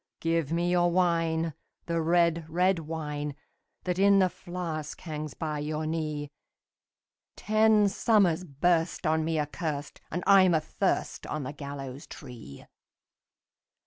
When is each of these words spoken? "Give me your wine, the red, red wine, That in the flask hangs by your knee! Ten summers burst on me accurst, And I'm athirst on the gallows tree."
"Give 0.19 0.51
me 0.51 0.71
your 0.71 0.89
wine, 0.91 1.53
the 1.85 2.01
red, 2.01 2.47
red 2.49 2.79
wine, 2.79 3.35
That 3.83 3.99
in 3.99 4.17
the 4.17 4.29
flask 4.29 4.99
hangs 4.99 5.35
by 5.35 5.59
your 5.59 5.85
knee! 5.85 6.31
Ten 7.35 7.87
summers 7.87 8.43
burst 8.43 9.05
on 9.05 9.23
me 9.23 9.37
accurst, 9.37 10.01
And 10.09 10.23
I'm 10.25 10.55
athirst 10.55 11.27
on 11.27 11.43
the 11.43 11.53
gallows 11.53 12.07
tree." 12.07 12.65